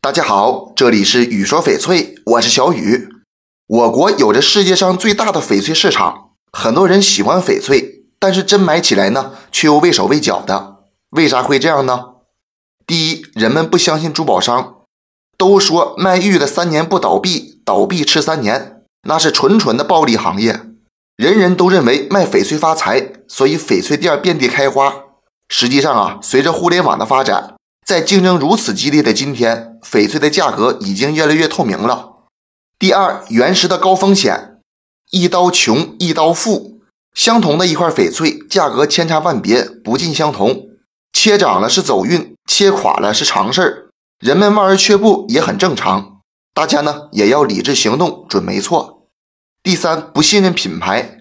[0.00, 3.08] 大家好，这里是雨说翡翠，我是小雨。
[3.66, 10.76] 我国有着世界上最大的翡翠市场，很多人喜欢翡翠，但是真买起来呢，却又畏手畏脚的。
[11.10, 12.10] 为啥会这样呢？
[12.86, 14.82] 第一，人们不相信珠宝商，
[15.36, 20.60] 都说卖玉的三年不倒闭，倒闭吃三年，那是纯纯的暴利行业。
[21.16, 24.94] 人人都认为卖翡翠发财，所以翡翠店遍地开花。
[25.48, 27.56] 实际上啊，随着互联网的发展，
[27.88, 32.16] 在竞争如此激烈的今天，翡翠的价格已经越来越透明了。
[32.78, 34.58] 第二，原石的高风险，
[35.10, 36.82] 一刀穷，一刀富。
[37.14, 40.66] 相同的一块翡翠，价格千差万别，不尽相同。
[41.14, 43.88] 切涨了是走运，切垮了是常事儿。
[44.20, 46.20] 人们望而却步也很正常。
[46.52, 49.08] 大家呢也要理智行动，准没错。
[49.62, 51.20] 第三，不信任品牌。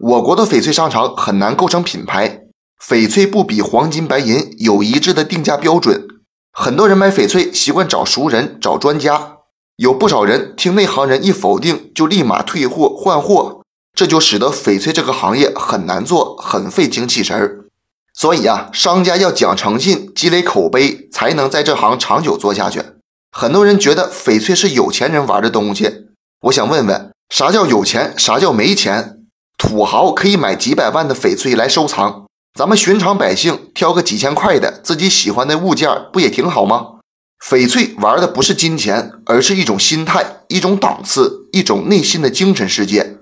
[0.00, 2.40] 我国的翡翠商场很难构成品牌，
[2.82, 6.06] 翡翠不比黄金白银有一致的定价标准。
[6.52, 9.38] 很多人买翡翠习惯找熟人、找专家。
[9.76, 13.62] 有不少人听内行人一否定，就立马退货换货，
[13.94, 17.66] 这就使得翡翠这个行业很难做，很费精气神儿。
[18.12, 22.82] 所以啊，商家要讲诚信，积累口碑，才能在这行长久做下去。
[23.30, 26.06] 很多人觉得翡翠是有钱人玩的东西，
[26.42, 28.14] 我想问问，啥叫有钱？
[28.16, 29.18] 啥叫没钱？
[29.56, 32.26] 土豪可以买几百万的翡翠来收藏，
[32.58, 36.98] 咱们寻常百姓挑个几千块的自己喜欢的物件，不也挺好吗？
[37.40, 43.18] 翡翠玩的不是金钱，而是一种心态，一种档次，一种内心的精神世界。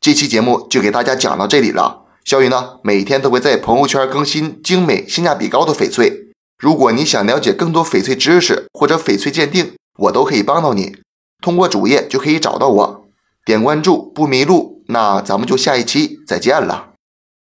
[0.00, 2.06] 这期节目就给大家讲到这里了。
[2.24, 6.32] 小雨呢，每天都会在朋友圈更新精美、性价比高的翡翠。
[6.58, 10.96] 如果你想了解更多翡翠知识或者翡翠鉴定，我都可以帮到你。
[11.40, 13.04] 通过主页就可以找到我，
[13.44, 14.82] 点关注不迷路。
[14.88, 16.88] 那咱们就下一期再见了。